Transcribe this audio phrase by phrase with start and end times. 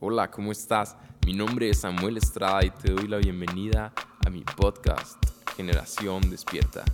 [0.00, 0.96] Hola, ¿cómo estás?
[1.26, 3.92] Mi nombre es Samuel Estrada y te doy la bienvenida
[4.24, 5.20] a mi podcast
[5.56, 6.84] Generación Despierta.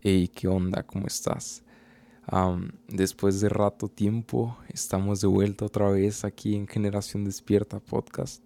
[0.00, 0.82] Hey, ¿qué onda?
[0.82, 1.62] ¿Cómo estás?
[2.88, 8.42] después de rato tiempo, estamos de vuelta otra vez aquí en Generación Despierta Podcast.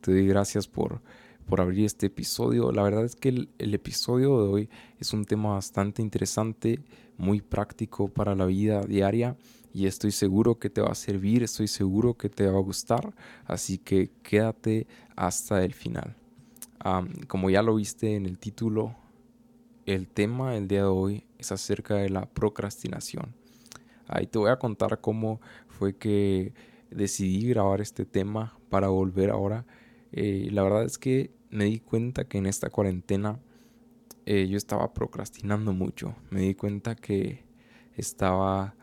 [0.00, 1.00] Te doy gracias por,
[1.46, 2.72] por abrir este episodio.
[2.72, 6.80] La verdad es que el, el, episodio de hoy es un tema bastante interesante,
[7.16, 9.36] muy práctico para la vida diaria
[9.72, 13.14] y estoy seguro que te va a servir, estoy seguro que te va a gustar,
[13.44, 16.16] así que quédate hasta el final.
[17.28, 18.96] como ya lo viste en el título,
[19.86, 23.34] el tema del día de hoy es acerca de la procrastinación.
[24.08, 26.52] Ahí te voy a contar cómo fue que
[26.90, 29.66] decidí grabar este tema para volver ahora.
[30.12, 33.38] Eh, la verdad es que me di cuenta que en esta cuarentena
[34.26, 36.14] eh, yo estaba procrastinando mucho.
[36.30, 37.44] Me di cuenta que
[37.96, 38.74] estaba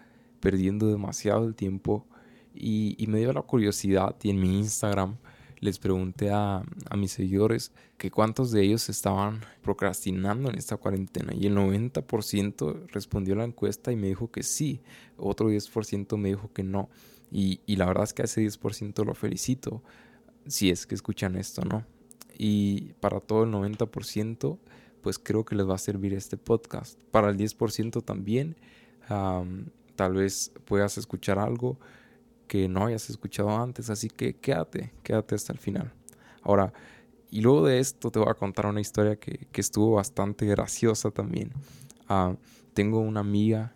[0.47, 2.07] perdiendo demasiado el tiempo
[2.55, 5.17] y, me dio la curiosidad y en mi Instagram
[5.59, 6.63] les pregunté a,
[6.95, 13.35] mis seguidores que cuántos de ellos estaban procrastinando en esta cuarentena y el 90% respondió
[13.35, 14.79] la encuesta y me dijo que sí,
[15.17, 16.87] otro 10% me dijo que no
[17.29, 19.83] y, y la verdad es que a ese 10% lo felicito
[20.45, 21.83] si es que escuchan esto, ¿no?
[22.37, 24.59] Y para todo el 90%
[25.01, 26.97] pues creo que les va a servir este podcast.
[27.11, 28.55] Para el 10% también
[29.97, 31.77] tal vez puedas escuchar algo
[32.47, 35.91] que no hayas escuchado antes, así que quédate, quédate hasta el final.
[36.43, 36.71] Ahora,
[37.29, 41.51] y luego de esto te voy a contar una historia que, estuvo bastante graciosa también.
[42.07, 42.35] Ah,
[42.73, 43.73] tengo una amiga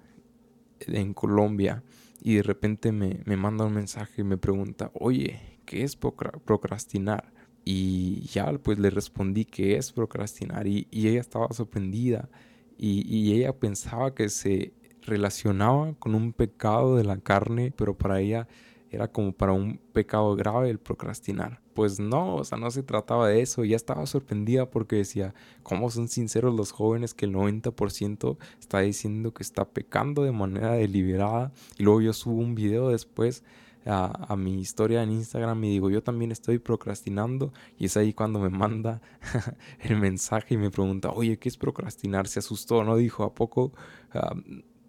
[0.79, 1.83] en Colombia
[2.21, 7.33] y de repente me, manda un mensaje y me pregunta, oye, ¿qué es procrastinar?
[7.65, 12.29] Y ya pues le respondí que es procrastinar y, ella estaba sorprendida
[12.77, 18.19] y, y, ella pensaba que se relacionaba con un pecado de la carne, pero para
[18.19, 18.47] ella
[18.91, 21.61] era como para un pecado grave el procrastinar.
[21.73, 23.63] Pues no, o sea, no se trataba de eso.
[23.63, 25.33] Ya estaba sorprendida porque decía,
[25.63, 30.73] ¿cómo son sinceros los jóvenes que el 90% está diciendo que está pecando de manera
[30.73, 31.53] deliberada?
[31.77, 33.43] Y luego yo subo un video después
[33.85, 37.53] a, mi historia en Instagram y digo, yo también estoy procrastinando.
[37.77, 39.01] Y es ahí cuando me manda
[39.79, 42.27] el mensaje y me pregunta, oye, ¿qué es procrastinar?
[42.27, 42.97] Se asustó, ¿no?
[42.97, 43.71] Dijo, ¿a poco
[44.13, 44.35] ah,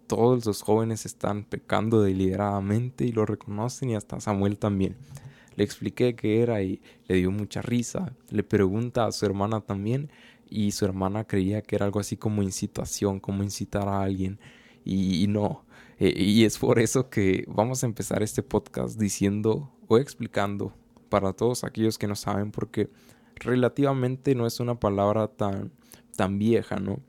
[0.07, 4.95] todos los jóvenes están pecando deliberadamente y lo reconocen y hasta Samuel también.
[5.55, 8.13] Le expliqué qué era y le dio mucha risa.
[8.29, 10.09] Le pregunta a su hermana también
[10.49, 14.39] y su hermana creía que era algo así como incitación, como incitar a alguien
[14.85, 15.65] y, no.
[15.99, 20.73] E, y es por eso que vamos a empezar este podcast diciendo o explicando
[21.09, 22.89] para todos aquellos que no saben porque
[23.35, 25.71] relativamente no es una palabra tan,
[26.15, 26.99] tan vieja, ¿no?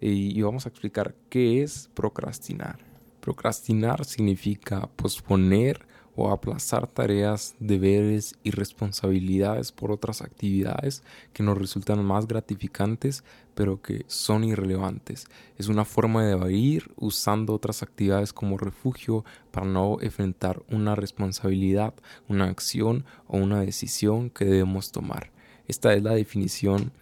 [0.00, 2.78] Y vamos a explicar qué es procrastinar.
[3.20, 12.04] Procrastinar significa posponer o aplazar tareas, deberes y responsabilidades por otras actividades que nos resultan
[12.04, 13.22] más gratificantes
[13.54, 15.26] pero que son irrelevantes.
[15.58, 21.92] Es una forma de evadir usando otras actividades como refugio para no enfrentar una responsabilidad,
[22.28, 25.32] una acción o una decisión que debemos tomar.
[25.66, 26.92] Esta es la definición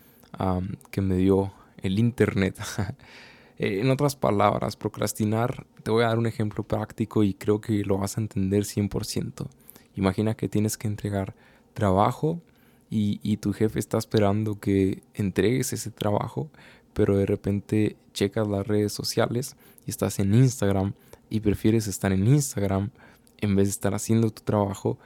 [0.90, 1.52] que me dio
[1.86, 2.58] el Internet.
[3.58, 7.84] Eh, en otras palabras, procrastinar, te voy a dar un ejemplo práctico y creo que
[7.84, 9.46] lo vas a entender 100%.
[9.94, 11.34] Imagina que tienes que entregar
[11.72, 12.42] trabajo
[12.90, 16.50] y, y, tu jefe está esperando que entregues ese trabajo,
[16.92, 20.92] pero de repente checas las redes sociales y estás en Instagram
[21.30, 22.90] y prefieres estar en Instagram
[23.38, 24.98] en vez de estar haciendo tu trabajo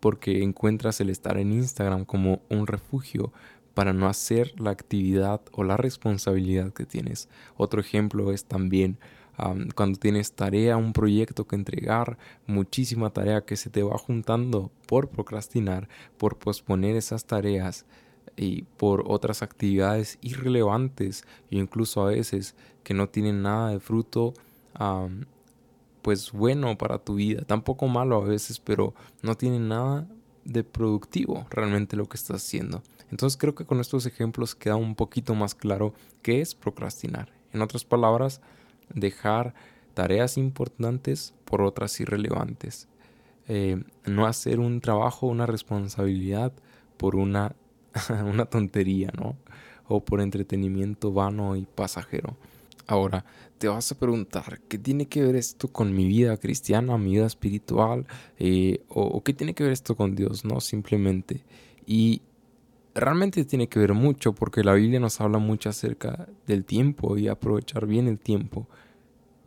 [0.00, 3.32] porque encuentras el estar en Instagram como un refugio
[3.78, 7.28] para no hacer la actividad o la responsabilidad que tienes.
[7.56, 8.98] Otro ejemplo es también
[9.76, 12.18] cuando tienes tarea, un proyecto que entregar,
[12.48, 17.86] muchísima tarea que se te va juntando por procrastinar, por posponer esas tareas
[18.36, 24.34] y por otras actividades irrelevantes e incluso a veces que no tienen nada de fruto
[26.02, 28.92] pues bueno para tu vida, tampoco malo a veces, pero
[29.22, 30.08] no tienen nada
[30.48, 32.82] de productivo realmente lo que estás haciendo.
[33.10, 37.30] Entonces creo que con estos ejemplos queda un poquito más claro qué es procrastinar.
[37.52, 38.40] En otras palabras,
[38.94, 39.54] dejar
[39.94, 42.88] tareas importantes por otras irrelevantes.
[43.46, 46.52] Eh, no hacer un trabajo, una responsabilidad
[46.96, 47.54] por una,
[48.24, 49.36] una tontería, ¿no?
[49.86, 52.36] O por entretenimiento vano y pasajero.
[52.88, 53.26] Ahora,
[53.58, 57.26] te vas a preguntar, ¿qué tiene que ver esto con mi vida cristiana, mi vida
[57.26, 58.06] espiritual?
[58.38, 60.46] Eh, o, qué tiene que ver esto con Dios?
[60.46, 61.44] No, simplemente.
[61.86, 62.22] Y
[62.94, 67.28] realmente tiene que ver mucho porque la Biblia nos habla mucho acerca del tiempo y
[67.28, 68.66] aprovechar bien el tiempo.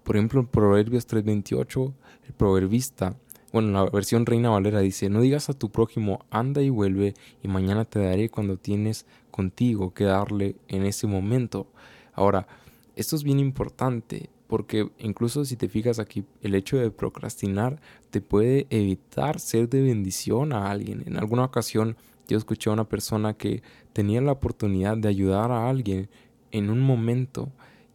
[0.04, 1.94] por ejemplo, en Proverbios 3:28,
[2.28, 3.16] el proverbista,
[3.52, 7.48] bueno, la versión Reina Valera dice, no digas a tu prójimo, anda y vuelve, y
[7.48, 11.68] mañana te daré cuando tienes contigo que darle en ese momento.
[12.14, 12.48] Ahora,
[12.96, 17.80] esto es bien importante porque incluso si te fijas aquí, el hecho de procrastinar
[18.10, 21.04] te puede evitar ser de bendición a alguien.
[21.06, 21.96] En alguna ocasión
[22.28, 26.10] yo escuché a una persona que tenía la oportunidad de ayudar a alguien
[26.52, 27.50] en un momento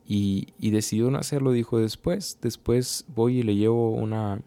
[0.09, 4.41] y, decidió no hacerlo, dijo después, después voy y le llevo una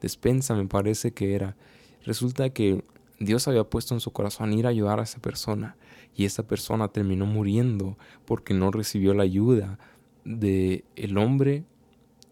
[0.00, 1.56] despensa, me parece que era.
[2.04, 2.84] Resulta que
[3.18, 5.76] Dios había puesto en su corazón ir a ayudar a esa persona
[6.14, 9.78] y esa persona terminó muriendo porque no recibió la ayuda
[10.24, 11.64] de el hombre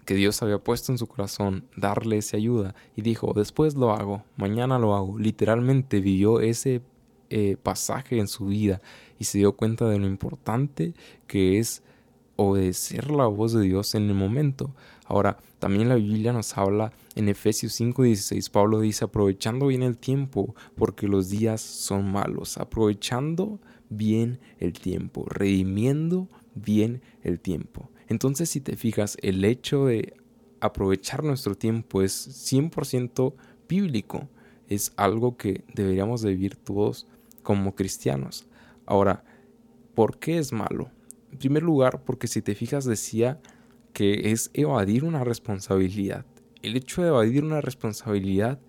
[0.04, 2.74] que Dios había puesto en su corazón darle esa ayuda.
[2.96, 6.82] Y dijo después lo hago mañana lo hago literalmente vivió ese
[7.30, 8.80] eh, pasaje en su vida
[9.18, 10.94] y se dio cuenta de lo importante
[11.26, 11.82] que es
[12.36, 14.70] obedecer la voz de Dios en el momento.
[15.04, 20.54] Ahora, también la Biblia nos habla en Efesios 5:16, Pablo dice, aprovechando bien el tiempo,
[20.76, 23.58] porque los días son malos, aprovechando
[23.90, 27.90] bien el tiempo, redimiendo bien el tiempo.
[28.08, 30.14] Entonces, si te fijas, el hecho de
[30.60, 33.34] aprovechar nuestro tiempo es 100%
[33.68, 34.28] bíblico,
[34.68, 37.06] es algo que deberíamos de vivir todos
[37.42, 38.46] como cristianos.
[38.86, 39.24] Ahora,
[39.94, 40.90] ¿por qué es malo?
[41.32, 43.40] En primer lugar, porque si te fijas decía
[43.92, 46.24] que es evadir una responsabilidad.
[46.62, 48.60] El hecho de evadir una responsabilidad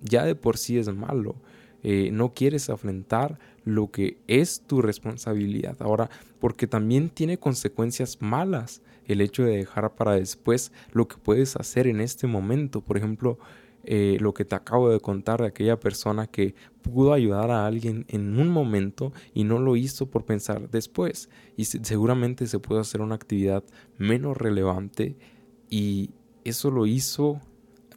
[0.00, 1.36] ya de por sí es malo.
[1.82, 5.76] Eh, no quieres afrontar lo que es tu responsabilidad.
[5.80, 11.56] Ahora, porque también tiene consecuencias malas el hecho de dejar para después lo que puedes
[11.56, 12.80] hacer en este momento.
[12.80, 13.38] Por ejemplo,
[13.84, 18.04] eh, lo que te acabo de contar de aquella persona que pudo ayudar a alguien
[18.08, 21.30] en un momento y no lo hizo por pensar después.
[21.56, 23.64] Y seguramente se puede hacer una actividad
[23.96, 25.16] menos relevante
[25.70, 26.10] y
[26.44, 27.40] eso lo hizo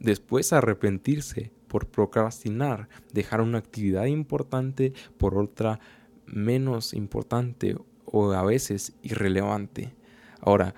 [0.00, 5.80] después arrepentirse por procrastinar, dejar una actividad importante por otra
[6.24, 9.92] menos importante o a veces irrelevante.
[10.40, 10.76] Ahora,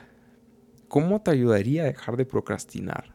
[0.88, 3.14] ¿cómo te ayudaría a dejar de procrastinar?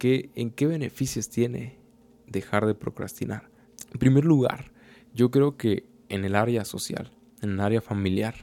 [0.00, 1.78] ¿En qué beneficios tiene
[2.26, 3.48] dejar de procrastinar?
[3.90, 4.70] En primer lugar,
[5.14, 7.10] yo creo que en el área social,
[7.40, 8.34] en el área familiar,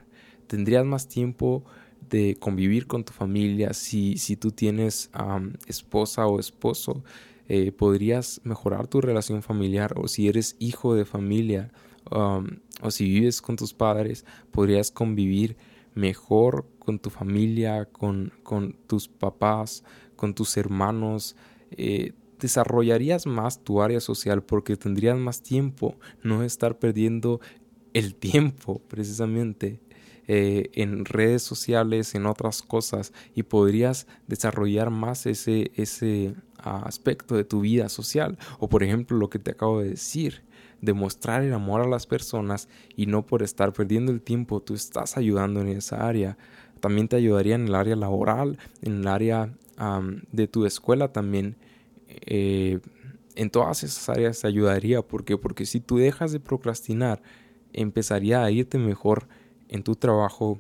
[0.48, 1.64] tendrías más tiempo
[2.10, 3.76] de convivir con tu familia.
[3.76, 5.12] Si, si tú tienes
[5.68, 7.04] esposa o esposo,
[7.54, 11.74] eh, podrías mejorar tu relación familiar o si eres hijo de familia
[12.10, 15.58] o si vives con tus padres, podrías convivir
[15.94, 19.84] mejor con tu familia, con, con tus papás,
[20.16, 21.36] con tus hermanos,
[21.72, 27.42] eh, desarrollarías más tu área social porque tendrías más tiempo, no estar perdiendo
[27.92, 29.82] el tiempo precisamente
[30.28, 37.36] eh, en redes sociales, en otras cosas y podrías desarrollar más ese, ese ah, aspecto
[37.36, 38.38] de tu vida social.
[38.60, 40.44] O por ejemplo lo que te acabo de decir
[40.82, 45.18] demostrar el amor a las personas y no por estar perdiendo el tiempo tú estás
[45.18, 46.38] ayudando en esa área.
[46.80, 49.54] También te ayudaría en el área laboral en el área
[50.32, 51.56] de tu escuela también,
[52.08, 52.80] eh,
[53.36, 55.02] en todas esas áreas te ayudaría.
[55.02, 57.22] ¿Por Porque si tú dejas de procrastinar,
[57.74, 59.28] empezaría a irte mejor
[59.72, 60.60] en tu trabajo,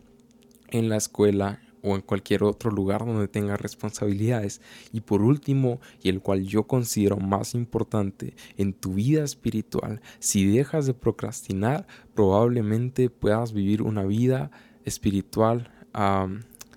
[0.70, 4.62] en la escuela o en cualquier otro lugar donde tengas responsabilidades.
[4.92, 10.46] Y por último, y el cual yo considero más importante, en tu vida espiritual, si
[10.46, 14.52] dejas de procrastinar, probablemente puedas vivir una vida
[14.86, 15.72] espiritual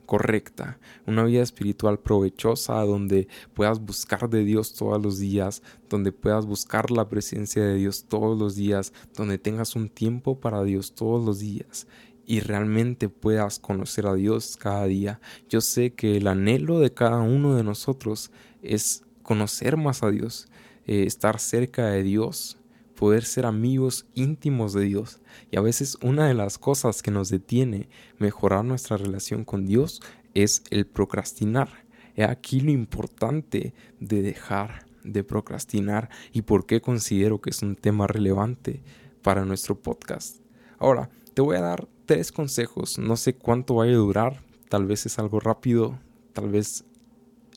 [0.06, 6.46] correcta, una vida espiritual provechosa donde puedas buscar de Dios todos los días, donde puedas
[6.46, 11.24] buscar la presencia de Dios todos los días, donde tengas un tiempo para Dios todos
[11.24, 11.86] los días
[12.26, 15.20] y realmente puedas conocer a Dios cada día.
[15.48, 18.30] Yo sé que el anhelo de cada uno de nosotros
[18.62, 20.48] es conocer más a Dios,
[20.86, 22.58] eh, estar cerca de Dios,
[22.94, 25.20] poder ser amigos íntimos de Dios.
[25.50, 27.88] Y a veces una de las cosas que nos detiene
[28.18, 30.00] mejorar nuestra relación con Dios
[30.34, 31.84] es el procrastinar.
[32.16, 37.76] He aquí lo importante de dejar de procrastinar y por qué considero que es un
[37.76, 38.82] tema relevante
[39.22, 40.38] para nuestro podcast.
[40.78, 42.98] Ahora, te voy a dar tres consejos.
[42.98, 44.42] No sé cuánto vaya a durar.
[44.68, 45.98] Tal vez es algo rápido.
[46.32, 46.84] Tal vez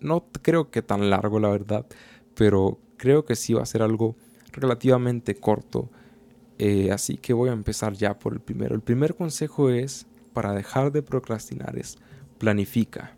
[0.02, 1.86] no creo que tan largo, la verdad.
[2.36, 4.16] Pero creo que sí va a ser algo
[4.52, 5.90] relativamente corto.
[6.60, 8.76] Eh, así que voy a empezar ya por el primero.
[8.76, 11.98] El primer consejo es, para dejar de procrastinar, es
[12.38, 13.16] planifica.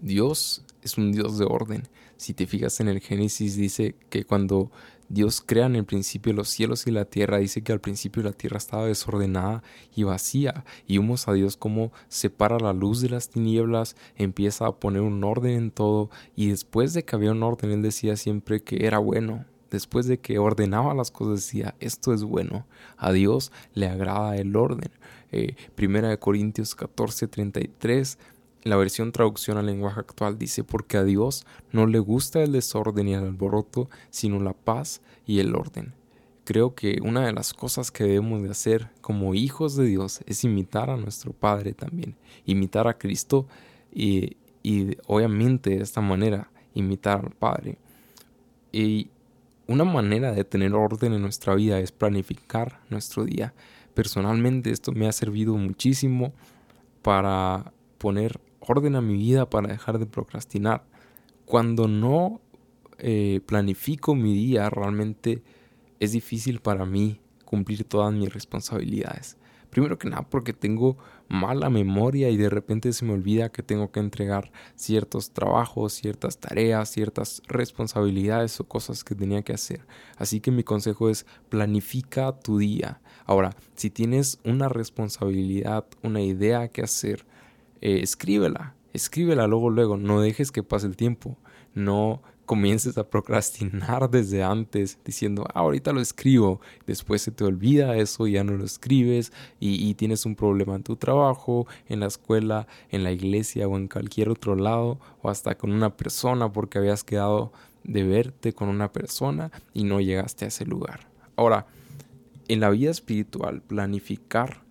[0.00, 1.88] Dios es un Dios de orden.
[2.16, 4.70] Si te fijas en el Génesis dice que cuando
[5.08, 8.32] Dios crea en el principio los cielos y la tierra, dice que al principio la
[8.32, 9.62] tierra estaba desordenada
[9.94, 14.76] y vacía, y vemos a Dios como separa la luz de las tinieblas, empieza a
[14.76, 18.62] poner un orden en todo, y después de que había un orden, Él decía siempre
[18.62, 23.52] que era bueno, después de que ordenaba las cosas, decía, esto es bueno, a Dios
[23.74, 24.90] le agrada el orden.
[25.32, 28.18] Eh, primera de Corintios 14, 33
[28.66, 33.08] la versión traducción al lenguaje actual dice, porque a Dios no le gusta el desorden
[33.08, 35.94] y el alboroto, sino la paz y el orden.
[36.44, 40.44] Creo que una de las cosas que debemos de hacer como hijos de Dios es
[40.44, 43.46] imitar a nuestro Padre también, imitar a Cristo
[43.92, 47.78] y, y obviamente de esta manera imitar al Padre.
[48.72, 49.08] Y
[49.68, 53.54] una manera de tener orden en nuestra vida es planificar nuestro día.
[53.94, 56.32] Personalmente esto me ha servido muchísimo
[57.02, 60.84] para poner orden a mi vida para dejar de procrastinar.
[61.44, 62.40] Cuando no
[62.98, 65.42] eh, planifico mi día, realmente
[66.00, 69.36] es difícil para mí cumplir todas mis responsabilidades.
[69.70, 70.96] Primero que nada porque tengo
[71.28, 76.38] mala memoria y de repente se me olvida que tengo que entregar ciertos trabajos, ciertas
[76.38, 79.86] tareas, ciertas responsabilidades o cosas que tenía que hacer.
[80.16, 83.00] Así que mi consejo es planifica tu día.
[83.26, 87.26] Ahora, si tienes una responsabilidad, una idea que hacer,
[87.80, 91.36] eh, escríbela, escríbela luego, luego, no dejes que pase el tiempo,
[91.74, 97.96] no comiences a procrastinar desde antes diciendo, ah, ahorita lo escribo, después se te olvida
[97.96, 102.66] eso, ya no lo escribes y, tienes un problema en tu trabajo, en la escuela,
[102.90, 107.02] en la iglesia o en cualquier otro lado o hasta con una persona porque habías
[107.04, 107.52] quedado
[107.82, 111.08] de verte con una persona y no llegaste a ese lugar.
[111.34, 111.66] Ahora,
[112.48, 114.62] en la vida espiritual, planificar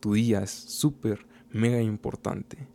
[0.00, 2.68] tu día es súper mega importante.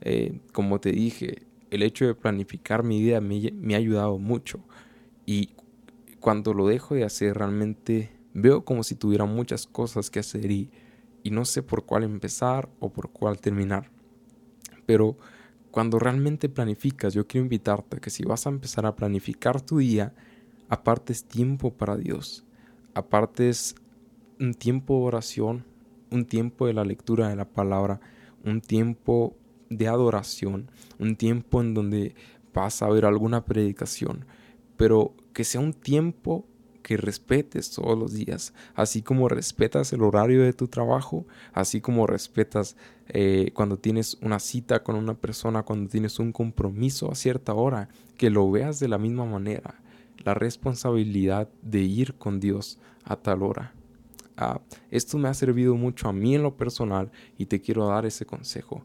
[0.00, 4.60] Eh, como te dije, el hecho de planificar mi vida me, ha ayudado mucho.
[5.26, 5.50] Y
[6.20, 10.70] cuando lo dejo de hacer, realmente veo como si tuviera muchas cosas que hacer y,
[11.30, 13.90] no sé por cuál empezar o por cuál terminar.
[14.86, 15.18] Pero
[15.70, 19.76] cuando realmente planificas, yo quiero invitarte a que si vas a empezar a planificar tu
[19.76, 20.14] día,
[20.70, 22.46] apartes tiempo para Dios,
[22.94, 23.74] apartes
[24.40, 25.64] un tiempo de oración,
[26.10, 28.00] un tiempo de la lectura de la palabra,
[28.44, 29.36] un tiempo
[29.70, 32.14] de adoración, un tiempo en donde
[32.54, 34.24] vas a ver alguna predicación,
[34.76, 36.44] pero que sea un tiempo
[36.82, 42.06] que respetes todos los días, así como respetas el horario de tu trabajo, así como
[42.06, 42.76] respetas
[43.08, 47.90] eh, cuando tienes una cita con una persona, cuando tienes un compromiso a cierta hora,
[48.16, 49.74] que lo veas de la misma manera,
[50.24, 53.74] la responsabilidad de ir con Dios a tal hora.
[54.40, 54.60] Ah,
[54.92, 58.24] esto me ha servido mucho a mí en lo personal y te quiero dar ese
[58.24, 58.84] consejo.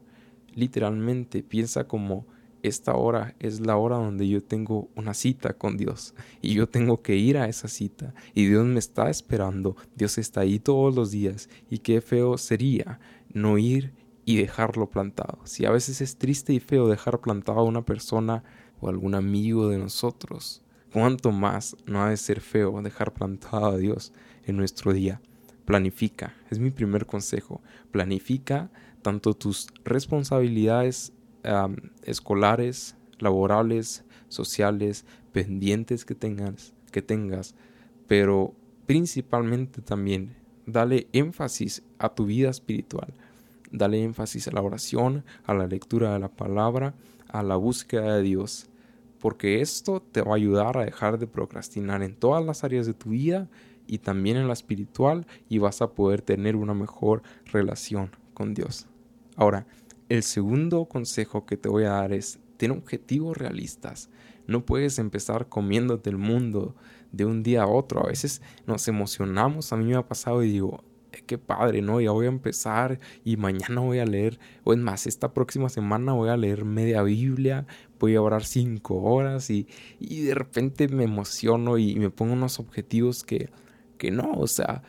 [0.56, 2.26] Literalmente piensa como
[2.64, 7.04] esta hora es la hora donde yo tengo una cita con Dios y yo tengo
[7.04, 11.12] que ir a esa cita y Dios me está esperando, Dios está ahí todos los
[11.12, 13.00] días y qué feo sería
[13.32, 13.94] no ir
[14.26, 15.38] y dejarlo plantado.
[15.44, 18.44] Si a veces es triste y feo dejar plantado a una persona
[18.80, 23.78] o algún amigo de nosotros, cuánto más no ha de ser feo dejar plantado a
[23.78, 24.14] Dios
[24.46, 25.22] en nuestro día.
[25.66, 27.62] Planifica, es mi primer consejo.
[27.92, 28.70] Planifica
[29.02, 31.14] tanto tus responsabilidades
[32.04, 37.56] escolares, laborales, sociales, pendientes que tengas, que tengas,
[38.08, 38.54] pero
[38.86, 43.14] principalmente también dale énfasis a tu vida espiritual.
[43.72, 46.94] Dale énfasis a la oración, a la lectura de la palabra,
[47.28, 48.70] a la búsqueda de Dios,
[49.20, 52.94] porque esto te va a ayudar a dejar de procrastinar en todas las áreas de
[52.94, 53.50] tu vida
[53.88, 58.88] y también en la espiritual y vas a poder tener una mejor relación con Dios.
[59.36, 59.66] Ahora,
[60.10, 64.10] el segundo consejo que te voy a dar es ten objetivos realistas.
[64.48, 66.76] No puedes empezar comiéndote el mundo
[67.12, 68.04] de un día a otro.
[68.04, 69.72] A veces nos emocionamos.
[69.72, 72.02] A mí me ha pasado y digo, eh, qué padre, ¿no?
[72.02, 76.14] Ya voy a empezar y mañana voy a leer, o es más, esta próxima semana
[76.14, 77.66] voy a leer media Biblia,
[78.00, 79.68] voy a orar cinco horas y,
[80.00, 83.50] y de repente me emociono y me pongo unos objetivos que
[84.04, 84.84] que no, o sea,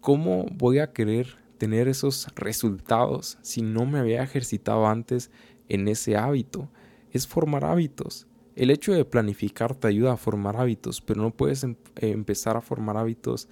[0.00, 5.32] ¿cómo voy a querer tener esos resultados si no me había ejercitado antes
[5.68, 6.68] en ese hábito?
[7.10, 8.28] Es formar hábitos.
[8.54, 12.60] El hecho de planificar te ayuda a formar hábitos, pero no puedes em, empezar a
[12.60, 13.48] formar hábitos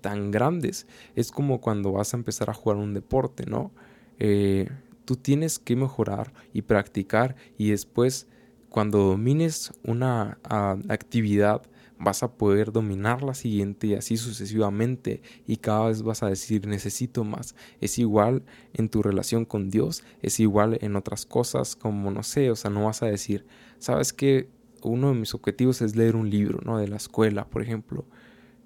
[0.00, 0.86] tan grandes.
[1.16, 3.72] Es como cuando vas a empezar a jugar un deporte, ¿no?
[4.20, 4.70] Eh,
[5.04, 8.28] tú tienes que mejorar y practicar y después,
[8.68, 11.62] cuando domines una ah, actividad,
[11.98, 16.66] vas a poder dominar la siguiente y así sucesivamente y cada vez vas a decir
[16.66, 17.54] necesito más.
[17.80, 18.42] Es igual
[18.74, 22.70] en tu relación con Dios, es igual en otras cosas como no sé, o sea,
[22.70, 23.46] no vas a decir,
[23.78, 24.48] sabes que
[24.82, 26.78] uno de mis objetivos es leer un libro, ¿no?
[26.78, 28.04] De la escuela, por ejemplo.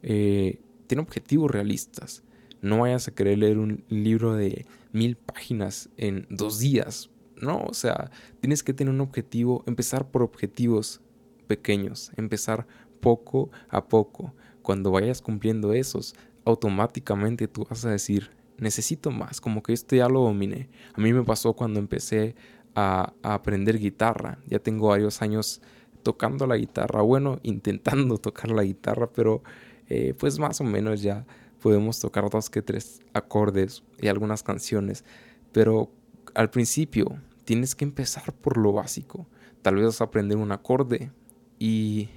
[0.02, 2.22] Eh, tiene objetivos realistas.
[2.62, 7.10] No vayas a querer leer un libro de mil páginas en dos días.
[7.40, 8.10] No, o sea,
[8.40, 11.00] tienes que tener un objetivo, empezar por objetivos
[11.46, 12.66] pequeños, empezar
[13.00, 14.34] poco a poco.
[14.62, 16.14] Cuando vayas cumpliendo esos,
[16.44, 20.68] automáticamente tú vas a decir, necesito más, como que este ya lo dominé.
[20.94, 22.34] A mí me pasó cuando empecé
[22.74, 24.38] a, aprender guitarra.
[24.46, 25.60] Ya tengo varios años
[26.02, 29.42] tocando la guitarra, bueno, intentando tocar la guitarra, pero
[29.88, 31.26] eh, pues más o menos ya
[31.60, 35.04] podemos tocar dos que tres acordes y algunas canciones.
[35.52, 35.90] Pero
[36.34, 39.26] al principio tienes que empezar por lo básico.
[39.62, 41.10] Tal vez vas a aprender un acorde
[41.58, 42.08] y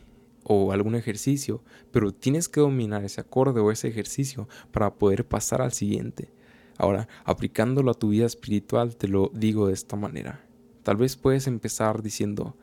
[0.44, 5.62] o algún ejercicio, pero tienes que dominar ese acorde o ese ejercicio para poder pasar
[5.62, 6.32] al siguiente.
[6.78, 10.46] Ahora, aplicándolo a tu vida espiritual, te lo digo de esta manera.
[10.84, 12.58] Tal vez puedes empezar diciendo,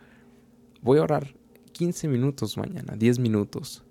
[0.83, 1.35] voy a orar
[1.73, 3.85] 15 minutos mañana, 10 minutos,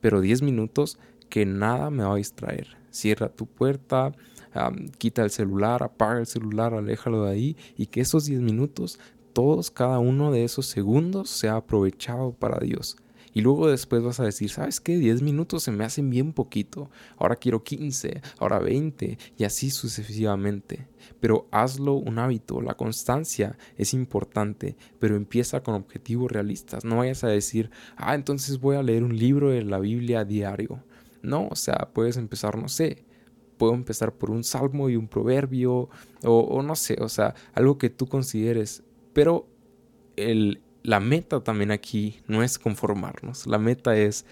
[0.00, 2.76] pero 10 minutos que nada me va a distraer.
[2.90, 4.12] Cierra tu puerta,
[4.96, 8.98] quita el celular, apaga el celular, aléjalo de ahí y que esos 10 minutos,
[9.32, 12.96] todos, cada uno de esos segundos sea aprovechado para Dios.
[13.34, 14.96] Y luego después vas a decir, ¿sabes qué?
[14.96, 16.90] 10 minutos se me hacen bien poquito.
[17.16, 20.88] Ahora quiero 15, ahora 20 y así sucesivamente.
[21.20, 22.60] Pero hazlo un hábito.
[22.60, 26.84] La constancia es importante, pero empieza con objetivos realistas.
[26.84, 30.82] No vayas a decir, ah, entonces voy a leer un libro de la Biblia diario.
[31.22, 33.04] No, o sea, puedes empezar, no sé,
[33.56, 35.88] puedo empezar por un salmo y un proverbio,
[36.22, 38.84] o, o, no sé, o sea, algo que tú consideres.
[39.12, 39.48] Pero
[40.16, 44.24] el, la meta también aquí no es conformarnos, la meta es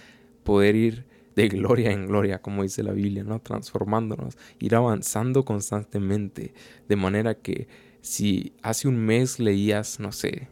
[0.43, 3.41] poder ir de gloria en gloria, como dice la Biblia, ¿no?
[3.41, 6.55] Transformándonos, ir avanzando constantemente,
[6.89, 7.69] de manera que
[8.01, 10.49] si hace un mes leías, no sé,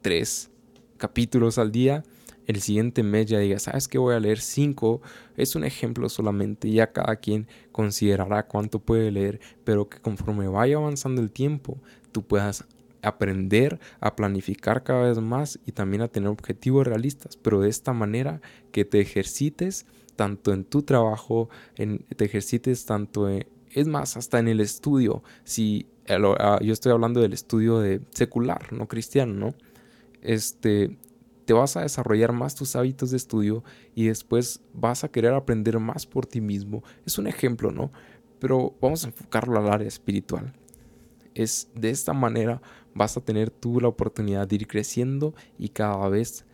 [0.00, 0.48] tres
[0.96, 2.04] capítulos al día,
[2.46, 5.02] el siguiente mes ya digas, sabes que voy a leer cinco,
[5.36, 10.76] es un ejemplo solamente, ya cada quien considerará cuánto puede leer, pero que conforme vaya
[10.76, 11.78] avanzando el tiempo,
[12.12, 12.64] tú puedas
[13.02, 17.92] aprender a planificar cada vez más y también a tener objetivos realistas, pero de esta
[17.92, 18.40] manera
[18.72, 24.38] que te ejercites tanto en tu trabajo, en, te ejercites tanto en, es más, hasta
[24.38, 29.32] en el estudio, si eh, ah, yo estoy hablando del estudio de secular, no cristiano,
[29.32, 29.54] ¿no?
[30.22, 30.98] Este,
[31.44, 35.78] te vas a desarrollar más tus hábitos de estudio y después vas a querer aprender
[35.78, 36.82] más por ti mismo.
[37.06, 37.92] Es un ejemplo, ¿no?
[38.38, 40.52] Pero vamos a enfocarlo al área espiritual.
[41.34, 42.60] Es de esta manera
[42.94, 46.44] vas a tener tú la oportunidad de ir creciendo y cada vez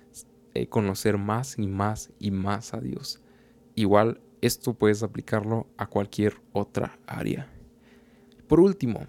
[0.54, 3.20] eh, conocer más y más y más a Dios.
[3.74, 7.50] Igual esto puedes aplicarlo a cualquier otra área.
[8.48, 9.06] Por último,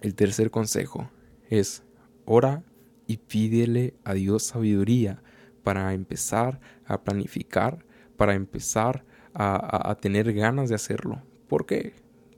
[0.00, 1.10] el tercer consejo
[1.48, 1.82] es
[2.24, 2.64] ora
[3.06, 5.22] y pídele a Dios sabiduría
[5.62, 7.84] para empezar a planificar,
[8.16, 11.22] para empezar a, a tener ganas de hacerlo.
[11.46, 11.94] ¿Por qué?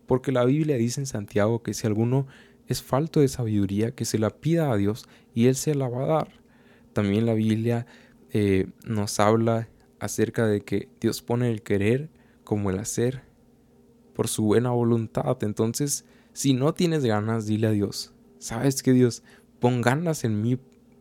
[0.06, 2.26] Porque la Biblia dice en Santiago que si alguno
[2.70, 6.04] es falto de sabiduría que se la pida a Dios y Él se la va
[6.04, 6.28] a dar.
[6.92, 7.84] También la Biblia
[8.30, 12.10] eh, nos habla acerca de que Dios pone el querer
[12.44, 13.22] como el hacer
[14.14, 15.36] por su buena voluntad.
[15.42, 19.24] Entonces, si no tienes ganas, dile a Dios, sabes que Dios,
[19.58, 20.56] pon ganas en mí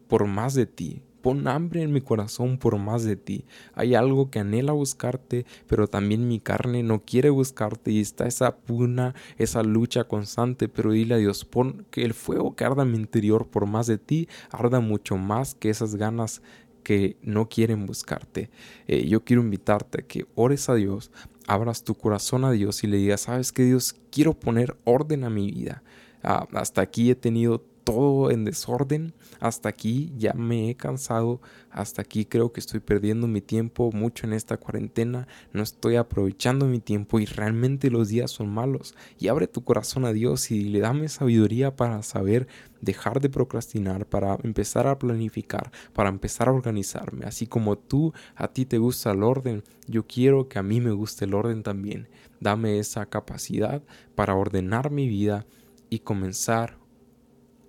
[0.08, 3.46] por más de ti, Pon hambre en mi corazón por más de ti.
[3.74, 8.56] Hay algo que anhela buscarte, pero también mi carne no quiere buscarte y está esa
[8.58, 10.68] puna, esa lucha constante.
[10.70, 13.88] Pero dile a Dios, pon que el fuego que arda en mi interior por más
[13.88, 16.42] de ti, arda mucho más que esas ganas
[16.84, 18.50] que no quieren buscarte.
[18.88, 21.12] Eh, yo quiero invitarte a que ores a Dios,
[21.48, 25.30] abras tu corazón a Dios y le digas, sabes que Dios, quiero poner orden a
[25.30, 25.84] mi vida.
[26.24, 29.14] Ah, hasta aquí he tenido todo en desorden.
[29.40, 31.42] Hasta aquí ya me he cansado.
[31.72, 35.28] Hasta aquí creo que estoy perdiendo mi tiempo mucho en esta cuarentena.
[35.54, 38.94] No estoy aprovechando mi tiempo y realmente los días son malos.
[39.18, 42.48] Y abre tu corazón a Dios y le dame sabiduría para saber
[42.80, 47.26] dejar de procrastinar, para empezar a planificar, para empezar a organizarme.
[47.26, 50.92] Así como tú, a ti te gusta el orden, yo quiero que a mí me
[50.92, 52.08] guste el orden también.
[52.40, 53.82] Dame esa capacidad
[54.14, 55.48] para ordenar mi vida
[55.90, 56.78] y comenzar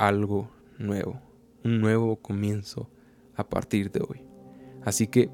[0.01, 1.21] algo nuevo,
[1.63, 2.91] un nuevo comienzo
[3.35, 4.27] a partir de hoy.
[4.83, 5.31] Así que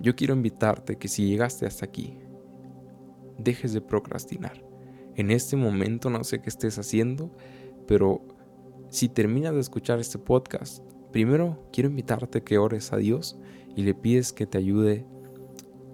[0.00, 2.16] yo quiero invitarte que si llegaste hasta aquí,
[3.36, 4.64] dejes de procrastinar.
[5.14, 7.30] En este momento no sé qué estés haciendo,
[7.86, 8.22] pero
[8.88, 13.38] si terminas de escuchar este podcast, primero quiero invitarte que ores a Dios
[13.76, 15.04] y le pides que te ayude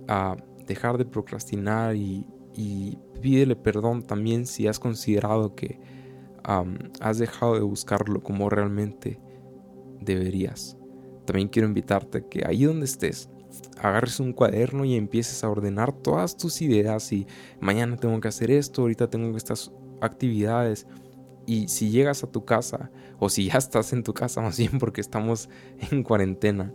[0.06, 0.36] a
[0.68, 2.28] dejar de procrastinar y,
[3.20, 5.80] pídele perdón también si has considerado que
[7.00, 9.18] has dejado de buscarlo como realmente
[10.00, 10.76] deberías.
[11.24, 13.30] También quiero invitarte a que ahí donde estés,
[13.80, 17.26] agarres un cuaderno y empieces a ordenar todas tus ideas y
[17.60, 20.86] mañana tengo que hacer esto, ahorita tengo estas actividades.
[21.46, 24.78] Y si llegas a tu casa, o si ya estás en tu casa más bien
[24.78, 25.48] porque estamos
[25.90, 26.72] en cuarentena,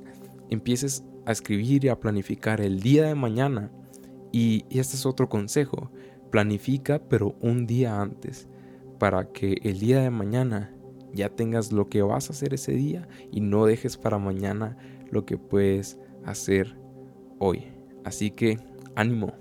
[0.50, 3.72] empieces a escribir y a planificar el día de mañana.
[4.32, 5.92] Y, y este es otro consejo,
[6.30, 8.48] planifica pero un día antes,
[9.00, 10.72] para que el día de mañana
[11.14, 14.78] ya tengas lo que vas a hacer ese día y no dejes para mañana
[15.10, 16.78] lo que puedes hacer
[17.40, 17.64] hoy.
[18.04, 18.60] Así que
[18.96, 19.34] ánimo.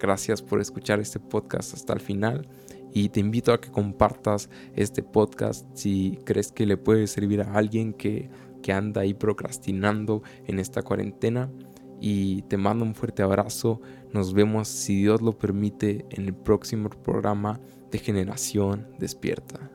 [0.00, 2.48] Gracias por escuchar este podcast hasta el final
[2.92, 7.54] y te invito a que compartas este podcast si crees que le puede servir a
[7.54, 8.30] alguien que,
[8.62, 11.50] que anda ahí procrastinando en esta cuarentena.
[12.04, 13.80] Y te mando un fuerte abrazo.
[14.12, 17.60] Nos vemos, si Dios lo permite, en el próximo programa
[17.92, 19.70] de Generación Despierta.